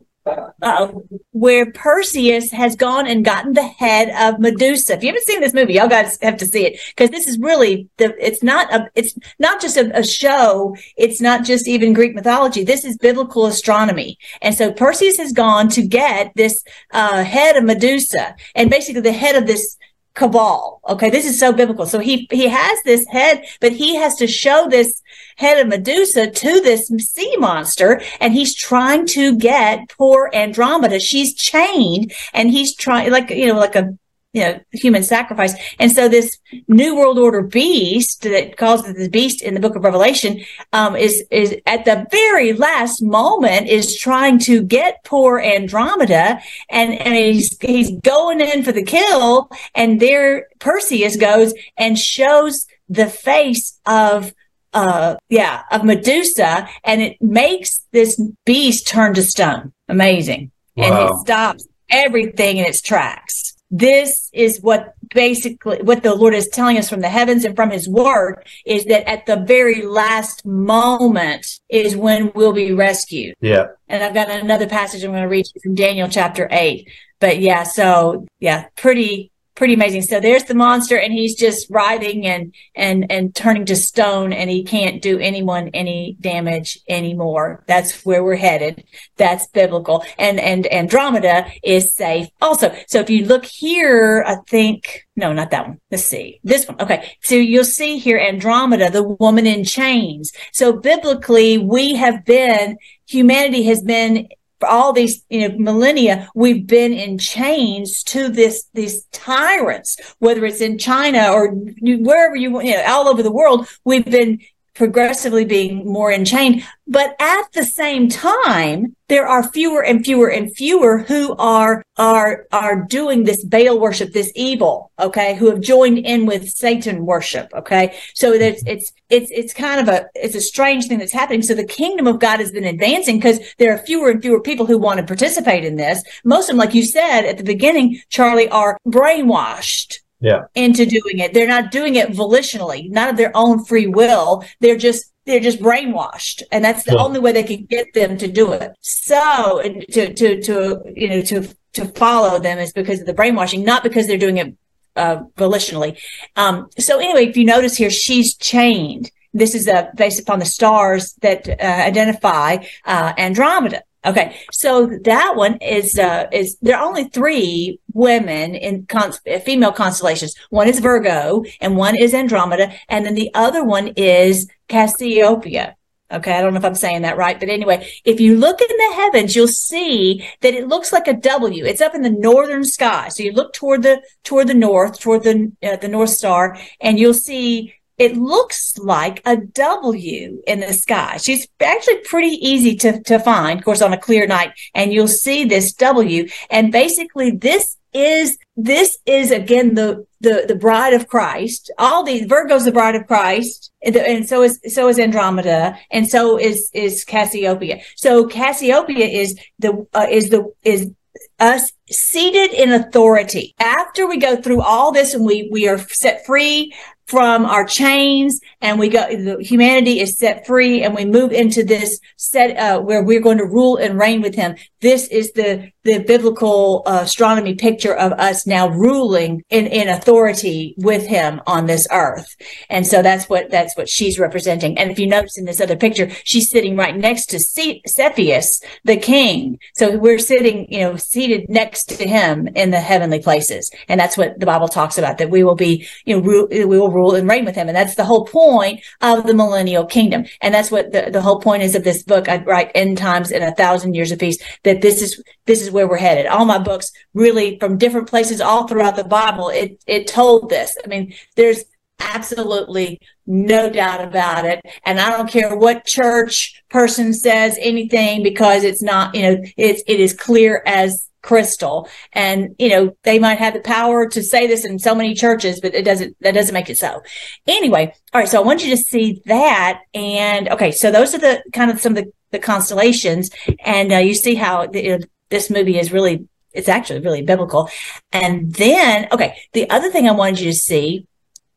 [0.62, 0.90] uh,
[1.32, 4.94] where Perseus has gone and gotten the head of Medusa.
[4.94, 7.38] If you haven't seen this movie, y'all guys have to see it because this is
[7.38, 8.14] really the.
[8.18, 8.88] It's not a.
[8.94, 10.76] It's not just a, a, show.
[10.96, 12.64] It's not just even Greek mythology.
[12.64, 17.64] This is biblical astronomy, and so Perseus has gone to get this uh, head of
[17.64, 19.76] Medusa, and basically the head of this
[20.14, 20.80] cabal.
[20.88, 21.10] Okay.
[21.10, 21.86] This is so biblical.
[21.86, 25.02] So he, he has this head, but he has to show this
[25.36, 28.00] head of Medusa to this sea monster.
[28.20, 31.00] And he's trying to get poor Andromeda.
[31.00, 33.98] She's chained and he's trying like, you know, like a
[34.34, 35.54] you know, human sacrifice.
[35.78, 39.76] And so this new world order beast that calls it the beast in the book
[39.76, 45.38] of Revelation, um, is, is at the very last moment is trying to get poor
[45.38, 49.48] Andromeda and, and he's, he's going in for the kill.
[49.74, 54.34] And there Perseus goes and shows the face of,
[54.72, 59.72] uh, yeah, of Medusa and it makes this beast turn to stone.
[59.88, 60.50] Amazing.
[60.74, 60.84] Wow.
[60.86, 66.48] And it stops everything in its tracks this is what basically what the Lord is
[66.48, 70.44] telling us from the heavens and from his word is that at the very last
[70.46, 73.34] moment is when we'll be rescued.
[73.40, 73.68] Yeah.
[73.88, 76.88] And I've got another passage I'm going to read you from Daniel chapter 8.
[77.20, 80.02] But yeah, so yeah, pretty pretty amazing.
[80.02, 84.50] So there's the monster and he's just writhing and, and, and turning to stone and
[84.50, 87.62] he can't do anyone any damage anymore.
[87.66, 88.84] That's where we're headed.
[89.16, 90.04] That's biblical.
[90.18, 92.74] And, and Andromeda is safe also.
[92.88, 95.80] So if you look here, I think, no, not that one.
[95.90, 96.40] Let's see.
[96.42, 96.80] This one.
[96.80, 97.16] Okay.
[97.22, 100.32] So you'll see here Andromeda, the woman in chains.
[100.52, 104.28] So biblically, we have been, humanity has been
[104.64, 110.44] for all these you know millennia we've been in chains to this these tyrants whether
[110.46, 114.40] it's in china or wherever you you know all over the world we've been
[114.74, 116.64] progressively being more enchained.
[116.86, 122.46] But at the same time, there are fewer and fewer and fewer who are are
[122.52, 127.50] are doing this Baal worship, this evil, okay, who have joined in with Satan worship,
[127.54, 127.96] okay.
[128.14, 131.42] So that's it's it's it's kind of a it's a strange thing that's happening.
[131.42, 134.66] So the kingdom of God has been advancing because there are fewer and fewer people
[134.66, 136.02] who want to participate in this.
[136.24, 140.44] Most of them, like you said at the beginning, Charlie, are brainwashed yeah.
[140.54, 141.34] into doing it.
[141.34, 144.44] They're not doing it volitionally, not of their own free will.
[144.60, 147.02] They're just they're just brainwashed, and that's the yeah.
[147.02, 148.72] only way they can get them to do it.
[148.80, 153.64] So to to to you know to to follow them is because of the brainwashing,
[153.64, 154.56] not because they're doing it
[154.96, 155.98] uh, volitionally.
[156.36, 159.10] Um, so anyway, if you notice here, she's chained.
[159.32, 163.82] This is uh, based upon the stars that uh, identify uh, Andromeda.
[164.06, 169.72] Okay, so that one is uh is there are only three women in cons- female
[169.72, 170.34] constellations.
[170.50, 175.76] One is Virgo, and one is Andromeda, and then the other one is Cassiopeia.
[176.12, 178.76] Okay, I don't know if I'm saying that right, but anyway, if you look in
[178.76, 181.64] the heavens, you'll see that it looks like a W.
[181.64, 183.08] It's up in the northern sky.
[183.08, 186.98] So you look toward the toward the north, toward the uh, the North Star, and
[186.98, 191.16] you'll see it looks like a W in the sky.
[191.18, 195.08] She's actually pretty easy to, to find, of course, on a clear night, and you'll
[195.08, 196.28] see this W.
[196.50, 201.70] And basically, this is this is again the the the bride of Christ.
[201.78, 206.08] All these Virgo's the bride of Christ, and, and so is so is Andromeda, and
[206.08, 207.80] so is is Cassiopeia.
[207.96, 210.90] So Cassiopeia is the uh, is the is
[211.38, 213.54] us seated in authority.
[213.58, 216.74] After we go through all this and we we are set free
[217.06, 221.62] from our chains and we go the humanity is set free and we move into
[221.62, 224.56] this set uh, where we're going to rule and reign with him.
[224.80, 230.74] This is the the biblical uh, astronomy picture of us now ruling in in authority
[230.78, 232.34] with him on this earth.
[232.70, 234.78] And so that's what that's what she's representing.
[234.78, 238.62] And if you notice in this other picture she's sitting right next to Ce- Cepheus
[238.84, 239.58] the king.
[239.74, 243.70] So we're sitting you know seated next to him in the heavenly places.
[243.88, 246.64] And that's what the bible talks about that we will be you know ru- we
[246.64, 247.68] will rule and reign with him.
[247.68, 250.24] And that's the whole point of the millennial kingdom.
[250.40, 252.28] And that's what the, the whole point is of this book.
[252.28, 255.70] I write end times in a thousand years of peace, that this is, this is
[255.70, 256.26] where we're headed.
[256.26, 260.76] All my books really from different places all throughout the Bible, it, it told this.
[260.82, 261.64] I mean, there's
[262.00, 264.60] absolutely no doubt about it.
[264.84, 269.82] And I don't care what church person says anything because it's not, you know, it's,
[269.86, 271.88] it is clear as crystal.
[272.12, 275.58] And you know they might have the power to say this in so many churches
[275.60, 277.02] but it doesn't that doesn't make it so.
[277.46, 281.18] Anyway all right so i want you to see that and okay so those are
[281.18, 283.30] the kind of some of the, the constellations.
[283.64, 287.68] And uh, you see how the, this movie is really it's actually really biblical.
[288.12, 291.06] And then okay the other thing i wanted you to see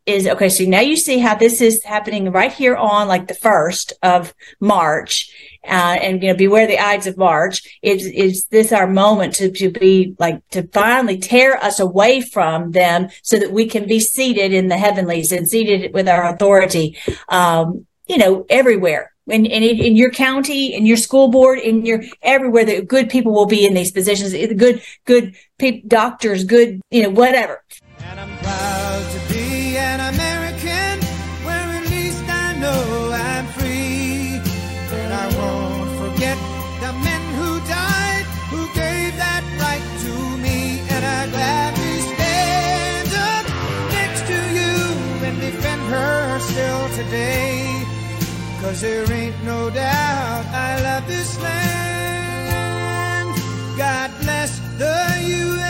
[0.07, 3.33] is okay so now you see how this is happening right here on like the
[3.33, 5.29] first of march
[5.65, 9.51] uh, and you know beware the ides of march is is this our moment to,
[9.51, 13.99] to be like to finally tear us away from them so that we can be
[13.99, 19.61] seated in the heavenlies and seated with our authority um, you know everywhere in, in,
[19.61, 23.65] in your county, in your school board, in your everywhere that good people will be
[23.65, 27.61] in these positions, good good pe- doctors, good you know whatever.
[46.97, 47.85] Today.
[48.59, 52.57] Cause there ain't no doubt I love this land.
[53.77, 55.67] God bless the USA.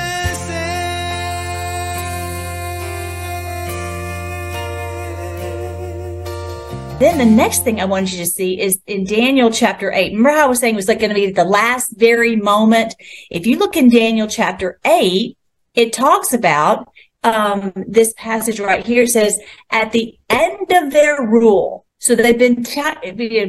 [6.98, 10.14] Then the next thing I wanted you to see is in Daniel chapter 8.
[10.14, 12.96] Remember how I was saying it was like going to be the last very moment?
[13.30, 15.38] If you look in Daniel chapter 8,
[15.76, 16.88] it talks about
[17.24, 22.64] um, this passage right here says, at the end of their rule, so they've been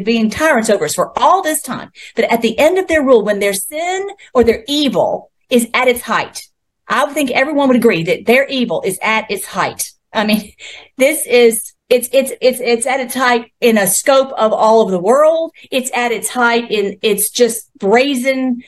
[0.04, 3.24] being tyrants over us for all this time, but at the end of their rule,
[3.24, 6.42] when their sin or their evil is at its height,
[6.88, 9.92] I think everyone would agree that their evil is at its height.
[10.12, 10.52] I mean,
[10.96, 14.90] this is it's it's it's it's at its height in a scope of all of
[14.90, 15.52] the world.
[15.70, 18.62] It's at its height in it's just brazen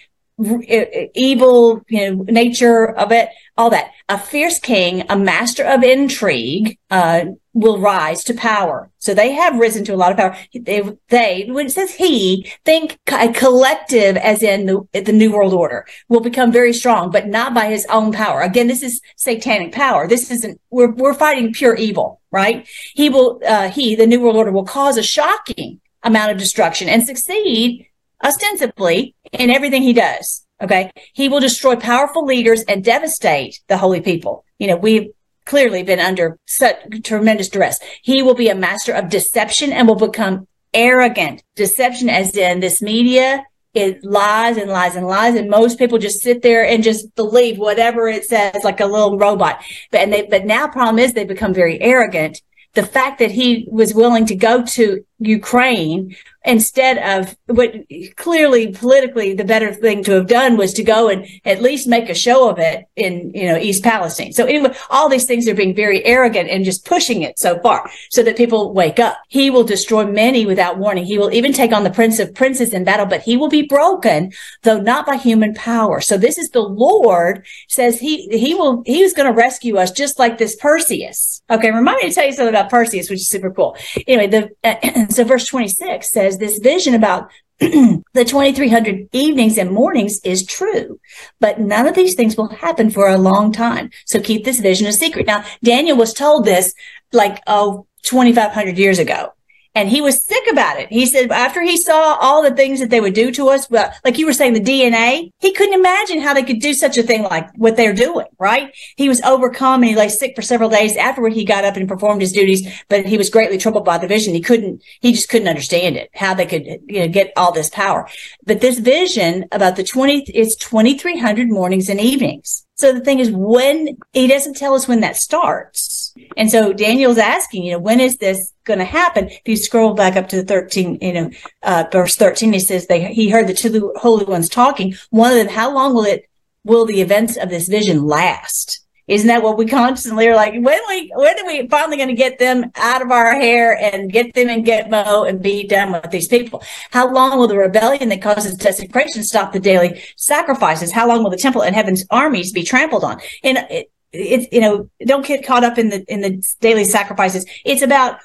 [1.15, 3.93] evil, you know, nature of it, all that.
[4.09, 8.91] A fierce king, a master of intrigue, uh, will rise to power.
[8.99, 10.37] So they have risen to a lot of power.
[10.55, 15.53] They, they when it says he, think a collective as in the, the New World
[15.53, 18.41] Order will become very strong, but not by his own power.
[18.41, 20.07] Again, this is satanic power.
[20.07, 22.69] This isn't, we're, we're fighting pure evil, right?
[22.95, 26.89] He will, uh, he, the New World Order will cause a shocking amount of destruction
[26.89, 27.87] and succeed
[28.23, 30.47] ostensibly in everything he does.
[30.63, 30.91] Okay.
[31.15, 34.45] He will destroy powerful leaders and devastate the holy people.
[34.59, 35.11] You know, we've
[35.47, 37.79] clearly been under such tremendous duress.
[38.03, 41.43] He will be a master of deception and will become arrogant.
[41.57, 46.21] Deception as in this media it lies and lies and lies and most people just
[46.21, 49.63] sit there and just believe whatever it says like a little robot
[49.93, 52.43] but and they but now problem is they become very arrogant
[52.75, 57.75] the fact that he was willing to go to Ukraine instead of what
[58.17, 62.09] clearly politically the better thing to have done was to go and at least make
[62.09, 64.33] a show of it in you know East Palestine.
[64.33, 67.91] So anyway, all these things are being very arrogant and just pushing it so far
[68.11, 69.19] so that people wake up.
[69.29, 71.05] He will destroy many without warning.
[71.05, 73.63] He will even take on the prince of princes in battle, but he will be
[73.63, 76.01] broken though not by human power.
[76.01, 79.91] So this is the Lord says he he will he was going to rescue us
[79.91, 81.30] just like this Perseus.
[81.51, 83.77] Okay, remind me to tell you something about Perseus, which is super cool.
[84.07, 90.47] Anyway, the so verse 26 says this vision about the 2300 evenings and mornings is
[90.47, 91.01] true,
[91.41, 93.91] but none of these things will happen for a long time.
[94.07, 95.27] So keep this vision a secret.
[95.27, 96.73] Now, Daniel was told this
[97.13, 99.33] like, oh, 2500 years ago.
[99.81, 100.91] And he was sick about it.
[100.91, 103.91] He said after he saw all the things that they would do to us, well,
[104.05, 107.03] like you were saying, the DNA, he couldn't imagine how they could do such a
[107.03, 108.75] thing like what they're doing, right?
[108.97, 110.99] He was overcome and he lay sick for several days.
[110.99, 114.07] Afterward, he got up and performed his duties, but he was greatly troubled by the
[114.07, 114.35] vision.
[114.35, 117.71] He couldn't, he just couldn't understand it, how they could, you know, get all this
[117.71, 118.07] power.
[118.45, 122.67] But this vision about the 20, it's 2300 mornings and evenings.
[122.81, 126.15] So the thing is, when he doesn't tell us when that starts.
[126.37, 129.29] And so Daniel's asking, you know, when is this going to happen?
[129.29, 131.31] If you scroll back up to the 13, you know,
[131.63, 134.95] uh, verse 13, he says they, he heard the two holy ones talking.
[135.11, 136.29] One of them, how long will it,
[136.65, 138.85] will the events of this vision last?
[139.11, 140.53] Isn't that what we constantly are like?
[140.53, 144.13] When we when are we finally going to get them out of our hair and
[144.13, 146.63] get them in Gitmo and be done with these people?
[146.93, 150.93] How long will the rebellion that causes desecration stop the daily sacrifices?
[150.93, 153.21] How long will the temple and heaven's armies be trampled on?
[153.43, 157.47] And it, it's you know don't get caught up in the in the daily sacrifices
[157.65, 158.19] it's about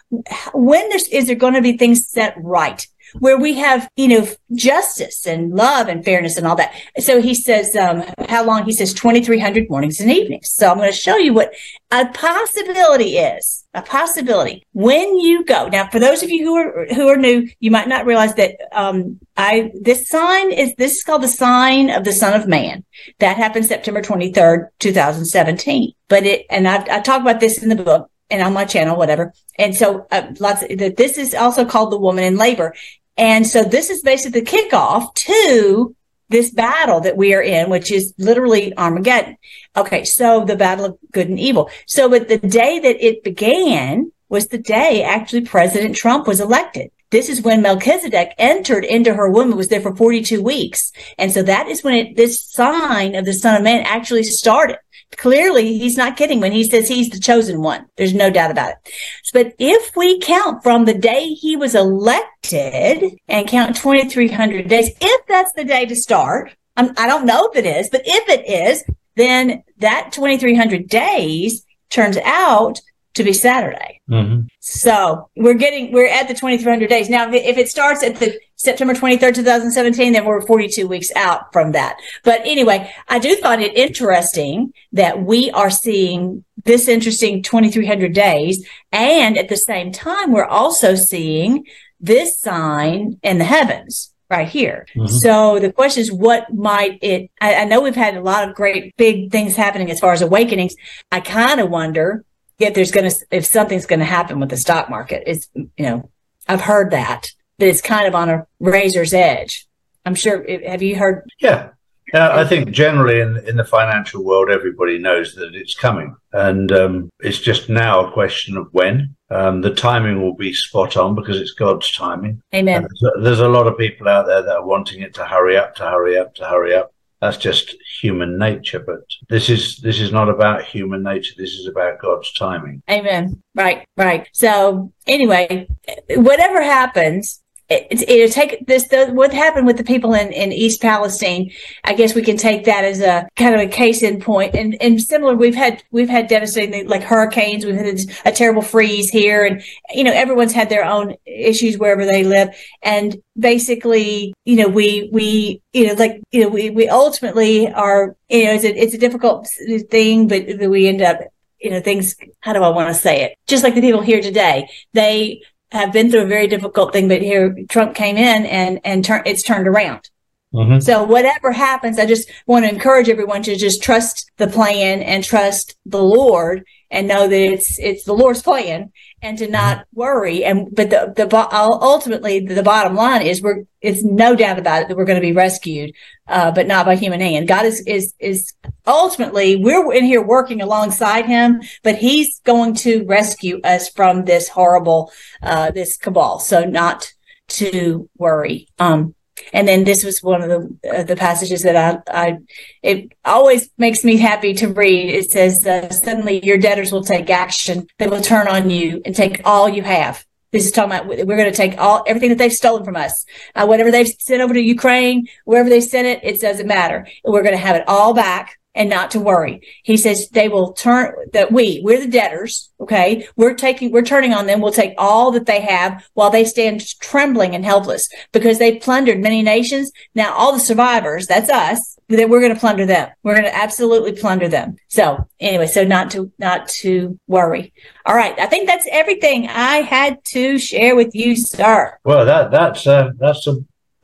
[0.54, 2.88] when there's is there going to be things set right
[3.20, 6.74] where we have, you know, justice and love and fairness and all that.
[7.00, 8.66] So he says, um, how long?
[8.66, 10.52] He says 2,300 mornings and evenings.
[10.52, 11.54] So I'm going to show you what
[11.92, 13.64] a possibility is.
[13.74, 15.90] A possibility when you go now.
[15.90, 19.20] For those of you who are who are new, you might not realize that um,
[19.36, 22.86] I this sign is this is called the sign of the Son of Man.
[23.20, 25.92] That happened September 23rd, 2017.
[26.08, 28.98] But it and I, I talk about this in the book and on my channel,
[28.98, 29.34] whatever.
[29.58, 32.74] And so uh, lots this is also called the woman in labor.
[33.18, 35.96] And so this is basically the kickoff to
[36.30, 39.38] this battle that we are in, which is literally Armageddon.
[39.78, 40.04] Okay.
[40.04, 41.70] So the battle of good and evil.
[41.86, 46.92] So but the day that it began was the day actually President Trump was elected.
[47.12, 50.92] This is when Melchizedek entered into her womb, It was there for 42 weeks.
[51.18, 54.78] And so that is when it, this sign of the son of man actually started
[55.18, 57.86] clearly he's not kidding when he says he's the chosen one.
[57.98, 58.94] There's no doubt about it.
[59.34, 65.28] But if we count from the day he was elected and count 2,300 days, if
[65.28, 68.30] that's the day to start, I'm, I do not know if it is, but if
[68.30, 68.84] it is,
[69.16, 72.82] then that 2,300 days turns out
[73.14, 74.02] to be Saturday.
[74.10, 74.48] Mm-hmm.
[74.60, 77.10] So we're getting, we're at the 2,300 days.
[77.10, 81.74] Now, if it starts at the September 23rd, 2017, then we're 42 weeks out from
[81.74, 81.98] that.
[82.24, 88.68] But anyway, I do find it interesting that we are seeing this interesting 2,300 days.
[88.92, 91.66] And at the same time, we're also seeing
[92.00, 94.88] this sign in the heavens right here.
[94.96, 95.08] Mm-hmm.
[95.08, 98.56] So the question is, what might it, I, I know we've had a lot of
[98.56, 100.76] great big things happening as far as awakenings.
[101.12, 102.24] I kind of wonder
[102.58, 105.24] if there's going to, if something's going to happen with the stock market.
[105.28, 106.10] It's, you know,
[106.48, 109.68] I've heard that that it's kind of on a razor's edge.
[110.06, 110.46] I'm sure.
[110.68, 111.30] Have you heard?
[111.40, 111.70] Yeah.
[112.14, 116.72] Yeah, I think generally in in the financial world, everybody knows that it's coming, and
[116.72, 119.16] um, it's just now a question of when.
[119.32, 122.44] Um, the timing will be spot on because it's God's timing.
[122.54, 122.84] Amen.
[122.84, 125.58] There's a, there's a lot of people out there that are wanting it to hurry
[125.58, 126.92] up, to hurry up, to hurry up
[127.22, 131.68] that's just human nature but this is this is not about human nature this is
[131.68, 135.68] about god's timing amen right right so anyway
[136.10, 140.82] whatever happens it, it'll take this, the, what happened with the people in, in East
[140.82, 141.52] Palestine.
[141.84, 144.56] I guess we can take that as a kind of a case in point.
[144.56, 147.66] And, and similar, we've had, we've had devastating like hurricanes.
[147.66, 149.64] We've had a terrible freeze here and,
[149.94, 152.50] you know, everyone's had their own issues wherever they live.
[152.84, 158.16] And basically, you know, we, we, you know, like, you know, we, we ultimately are,
[158.30, 159.50] you know, it's a, it's a difficult
[159.90, 161.20] thing, but we end up
[161.58, 163.38] you know, things, how do I want to say it?
[163.48, 165.42] Just like the people here today, they
[165.72, 169.24] have been through a very difficult thing, but here Trump came in and, and turn,
[169.26, 170.10] it's turned around.
[170.54, 170.80] Mm-hmm.
[170.80, 175.24] So whatever happens, I just want to encourage everyone to just trust the plan and
[175.24, 180.00] trust the Lord and know that it's, it's the Lord's plan and to not mm-hmm.
[180.00, 180.44] worry.
[180.44, 184.88] And, but the, the, ultimately the bottom line is we're, it's no doubt about it
[184.88, 185.94] that we're going to be rescued,
[186.28, 187.48] uh, but not by human hand.
[187.48, 188.54] God is, is, is
[188.86, 194.50] ultimately we're in here working alongside him, but he's going to rescue us from this
[194.50, 195.12] horrible,
[195.42, 196.40] uh, this cabal.
[196.40, 197.12] So not
[197.48, 198.68] to worry.
[198.80, 199.15] Um,
[199.54, 202.38] and then this was one of the uh, the passages that I, I
[202.82, 205.14] it always makes me happy to read.
[205.14, 209.16] It says, uh, "Suddenly your debtors will take action; they will turn on you and
[209.16, 212.38] take all you have." This is talking about we're going to take all everything that
[212.38, 213.26] they've stolen from us,
[213.56, 217.08] uh, whatever they've sent over to Ukraine, wherever they sent it, it doesn't matter.
[217.26, 219.62] We're going to have it all back and not to worry.
[219.84, 222.70] He says they will turn that we, we're the debtors.
[222.80, 223.28] Okay.
[223.36, 224.60] We're taking, we're turning on them.
[224.60, 229.20] We'll take all that they have while they stand trembling and helpless because they plundered
[229.22, 229.92] many nations.
[230.14, 233.10] Now all the survivors, that's us, that we're going to plunder them.
[233.24, 234.76] We're going to absolutely plunder them.
[234.90, 237.74] So anyway, so not to, not to worry.
[238.06, 238.38] All right.
[238.38, 241.98] I think that's everything I had to share with you, sir.
[242.04, 243.56] Well, that, that's, uh, that's a,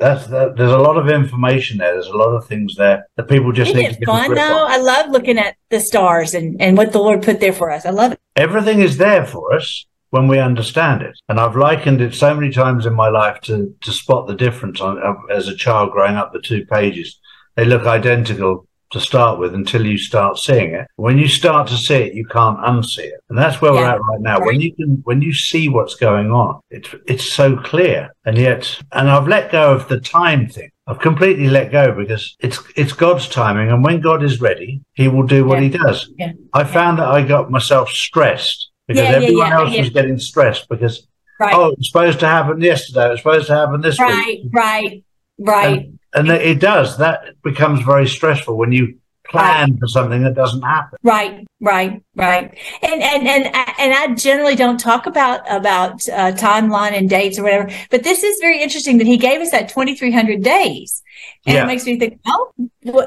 [0.01, 1.93] that's that, there's a lot of information there.
[1.93, 4.65] There's a lot of things there that people just Isn't need it to fun though?
[4.67, 7.85] I love looking at the stars and, and what the Lord put there for us.
[7.85, 8.19] I love it.
[8.35, 11.17] Everything is there for us when we understand it.
[11.29, 14.81] And I've likened it so many times in my life to to spot the difference
[14.81, 14.99] on
[15.31, 17.19] as a child growing up the two pages.
[17.55, 20.87] They look identical to start with until you start seeing it.
[20.95, 23.21] When you start to see it, you can't unsee it.
[23.29, 23.79] And that's where yeah.
[23.79, 24.37] we're at right now.
[24.37, 24.47] Right.
[24.47, 28.13] When you can, when you see what's going on, it's, it's so clear.
[28.25, 30.69] And yet, and I've let go of the time thing.
[30.87, 33.69] I've completely let go because it's, it's God's timing.
[33.69, 35.63] And when God is ready, he will do what yeah.
[35.63, 36.09] he does.
[36.17, 36.33] Yeah.
[36.53, 41.07] I found that I got myself stressed because everyone else was getting stressed because,
[41.39, 41.53] right.
[41.55, 43.11] oh, it's supposed to happen yesterday.
[43.11, 44.41] It's supposed to happen this right, week.
[44.51, 45.03] Right,
[45.39, 46.97] right, right and it does.
[46.97, 50.97] That becomes very stressful when you plan for something that doesn't happen.
[51.03, 52.57] Right, right, right.
[52.81, 57.43] And and and and I generally don't talk about about uh, timeline and dates or
[57.43, 57.69] whatever.
[57.89, 61.01] But this is very interesting that he gave us that twenty three hundred days,
[61.45, 61.63] and yeah.
[61.63, 62.51] it makes me think, oh,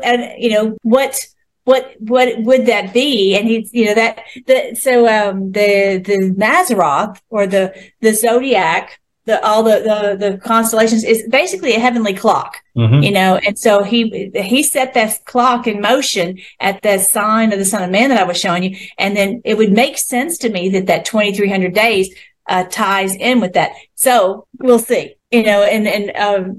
[0.03, 1.27] and you know what.
[1.67, 3.35] What what would that be?
[3.35, 9.01] And he's you know that the so um the the Mazzaroth or the the zodiac
[9.27, 13.03] the all the, the the constellations is basically a heavenly clock mm-hmm.
[13.03, 13.37] you know?
[13.37, 17.83] And so he he set that clock in motion at the sign of the son
[17.83, 18.77] of man that i was showing you.
[18.99, 22.15] And then it would make sense to me that that 2300 days
[22.49, 23.73] uh, ties in with that.
[23.95, 25.63] So we'll see you know?
[25.63, 26.59] And and um,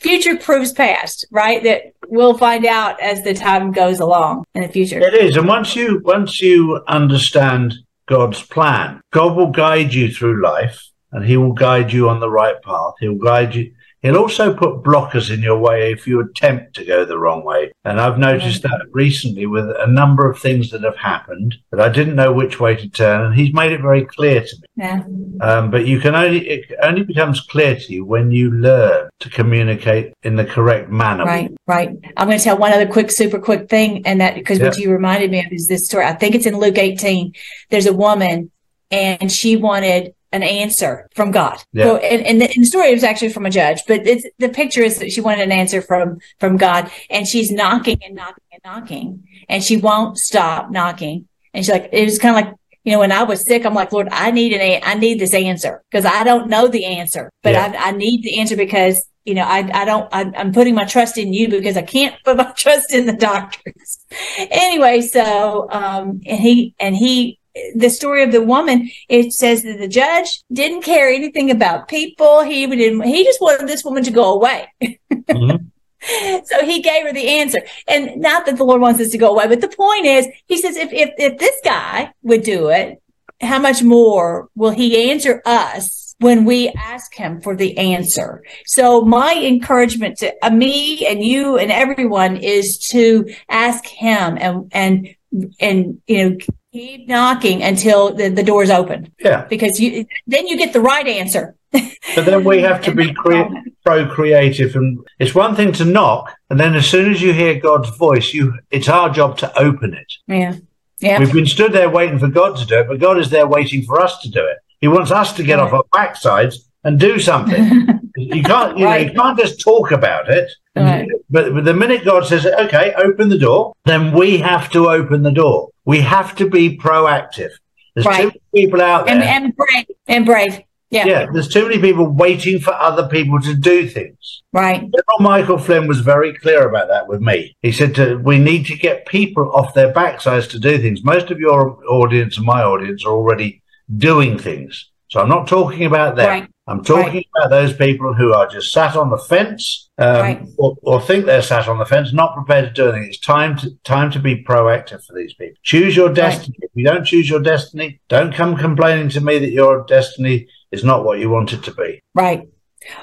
[0.00, 1.62] future proves past right?
[1.62, 4.98] That we'll find out as the time goes along in the future.
[5.00, 5.36] It is.
[5.36, 7.74] And once you once you understand
[8.06, 12.28] god's plan god will guide you through life and he will guide you on the
[12.28, 12.94] right path.
[13.00, 13.72] He'll guide you.
[14.02, 17.72] He'll also put blockers in your way if you attempt to go the wrong way.
[17.86, 21.88] And I've noticed that recently with a number of things that have happened that I
[21.88, 23.22] didn't know which way to turn.
[23.24, 24.68] And he's made it very clear to me.
[24.76, 25.04] Yeah.
[25.40, 29.30] Um, but you can only, it only becomes clear to you when you learn to
[29.30, 31.24] communicate in the correct manner.
[31.24, 31.88] Right, right.
[32.18, 34.06] I'm going to tell one other quick, super quick thing.
[34.06, 36.04] And that, because what you reminded me of is this story.
[36.04, 37.32] I think it's in Luke 18.
[37.70, 38.50] There's a woman
[38.90, 41.62] and she wanted an answer from God.
[41.72, 41.84] Yeah.
[41.84, 44.48] So, and, and, the, and, the, story was actually from a judge, but it's, the
[44.48, 48.44] picture is that she wanted an answer from, from God and she's knocking and knocking
[48.52, 51.28] and knocking and she won't stop knocking.
[51.54, 53.74] And she's like, it was kind of like, you know, when I was sick, I'm
[53.74, 57.30] like, Lord, I need an, I need this answer because I don't know the answer,
[57.44, 57.72] but yeah.
[57.78, 60.84] I, I need the answer because you know, I, I don't, I, am putting my
[60.84, 64.04] trust in you because I can't put my trust in the doctors.
[64.36, 67.38] anyway, so, um, and he, and he
[67.74, 72.42] the story of the woman, it says that the judge didn't care anything about people.
[72.42, 74.72] He didn't, he just wanted this woman to go away.
[74.82, 75.64] Mm-hmm.
[76.44, 77.60] so he gave her the answer.
[77.86, 80.58] And not that the Lord wants us to go away, but the point is, he
[80.58, 83.00] says, if, if, if this guy would do it,
[83.40, 88.42] how much more will he answer us when we ask him for the answer?
[88.66, 94.70] So my encouragement to uh, me and you and everyone is to ask him and,
[94.72, 95.14] and,
[95.60, 96.36] and, you know,
[96.74, 99.12] Keep knocking until the, the door's open.
[99.20, 99.44] Yeah.
[99.44, 101.54] Because you then you get the right answer.
[101.70, 103.44] But then we have to be cre-
[103.86, 107.90] procreative, and it's one thing to knock, and then as soon as you hear God's
[107.96, 110.12] voice, you it's our job to open it.
[110.26, 110.56] Yeah.
[110.98, 111.20] Yeah.
[111.20, 113.84] We've been stood there waiting for God to do it, but God is there waiting
[113.84, 114.58] for us to do it.
[114.80, 115.72] He wants us to get Right.
[115.72, 118.00] off our backsides and do something.
[118.16, 120.50] you can't, you know, you can't just talk about it.
[120.76, 121.08] Right.
[121.30, 125.22] But, but the minute God says, "Okay, open the door," then we have to open
[125.22, 125.70] the door.
[125.84, 127.50] We have to be proactive.
[127.94, 128.22] There's Right.
[128.22, 129.14] too many people out there.
[129.14, 129.86] and, and brave.
[130.08, 130.60] And brave.
[130.90, 131.06] Yeah.
[131.06, 134.42] yeah, there's too many people waiting for other people to do things.
[134.52, 134.80] Right.
[134.80, 137.56] General Michael Flynn was very clear about that with me.
[137.62, 141.02] He said to, we need to get people off their backsides to do things.
[141.02, 143.60] Most of your audience and my audience are already
[143.96, 144.88] doing things.
[145.14, 146.26] So I'm not talking about them.
[146.26, 146.48] Right.
[146.66, 150.42] I'm talking about those people who are just sat on the fence um, Right.
[150.58, 153.10] or, or think they're sat on the fence, not prepared to do anything.
[153.10, 155.54] It's time to time to be proactive for these people.
[155.62, 156.56] Choose your destiny.
[156.62, 160.82] If you don't choose your destiny, don't come complaining to me that your destiny is
[160.82, 162.02] not what you want it to be.
[162.12, 162.48] Right.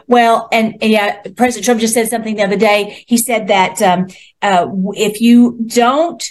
[0.06, 3.06] Well, and and yeah, President Trump just said something the other day.
[3.08, 4.08] He said that um,
[4.42, 6.22] uh, if you don't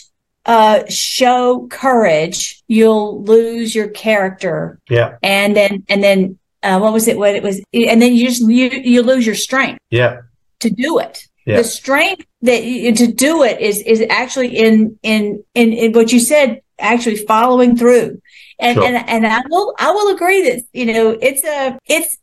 [0.47, 7.09] uh, show courage, you'll lose your character, Yeah, and then and then uh, what was
[7.09, 7.17] it?
[7.17, 7.61] What it was?
[7.73, 10.21] And then you just you you lose your strength yeah,
[10.61, 11.27] to do it.
[11.47, 11.57] Yeah.
[11.57, 16.13] The strength that you, to do it is is actually in in in, in what
[16.13, 16.63] you said.
[16.79, 18.23] Actually, following through,
[18.59, 18.85] and Sure.
[18.85, 22.17] and and I will I will agree that you know it's a it's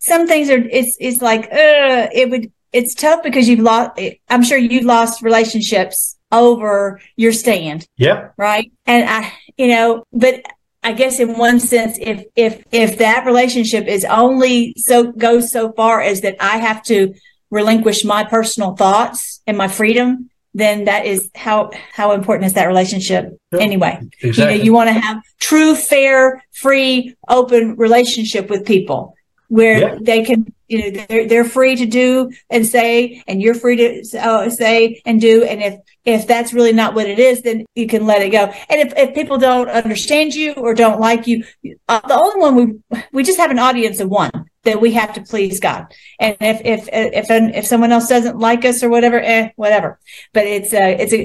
[0.00, 3.98] some things are it's it's like uh it would it's tough because you've lost.
[4.28, 10.42] I'm sure you've lost relationships over your stand yeah, right and i you know but
[10.82, 15.72] i guess in one sense if if if that relationship is only so goes so
[15.72, 17.12] far as that i have to
[17.50, 22.66] relinquish my personal thoughts and my freedom then that is how how important is that
[22.66, 23.60] relationship Yeah.
[23.60, 24.54] anyway exactly.
[24.54, 29.14] you know you want to have true fair free open relationship with people
[29.56, 29.98] where Yeah.
[30.00, 33.88] they can you know they're, they're free to do and say and you're free to
[34.18, 35.42] uh, say and do.
[35.50, 35.74] And if
[36.04, 38.44] if that's really not what it is then you can let it go.
[38.70, 41.36] And if, if people don't understand you or don't like you
[41.88, 42.64] uh, the only one we
[43.12, 44.30] we just have an audience of one
[44.62, 45.82] that we have to please god.
[46.20, 47.26] And if if if
[47.58, 49.98] if someone else doesn't like us or whatever eh whatever.
[50.32, 51.22] But it's uh it's a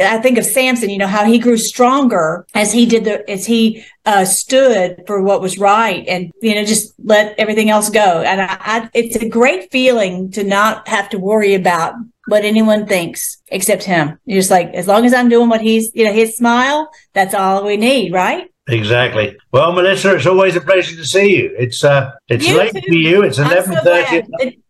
[0.00, 3.46] I think of Samson, you know, how he grew stronger as he did the, as
[3.46, 8.22] he uh, stood for what was right and, you know, just let everything else go.
[8.22, 11.94] And I, I, it's a great feeling to not have to worry about
[12.26, 14.18] what anyone thinks except him.
[14.24, 17.34] You're just like, as long as I'm doing what he's, you know, his smile, that's
[17.34, 18.46] all we need, right?
[18.68, 19.36] Exactly.
[19.52, 21.54] Well, Melissa, it's always a pleasure to see you.
[21.58, 22.82] It's uh, it's You late too.
[22.86, 23.22] for you.
[23.22, 24.60] It's eleven so thirty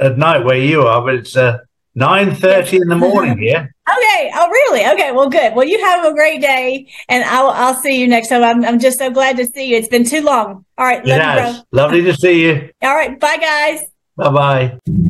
[0.00, 1.58] at night where you are, but it's uh,
[1.98, 3.74] nine thirty in the morning here.
[3.88, 4.30] Okay.
[4.34, 4.86] Oh, really?
[4.86, 5.12] Okay.
[5.12, 5.54] Well, good.
[5.54, 8.42] Well, you have a great day, and I'll I'll see you next time.
[8.42, 9.76] I'm I'm just so glad to see you.
[9.76, 10.64] It's been too long.
[10.78, 11.00] All right.
[11.04, 11.64] It Love you, has.
[11.72, 12.70] Lovely to see you.
[12.82, 13.18] All right.
[13.18, 13.80] Bye, guys.
[14.16, 15.07] Bye bye.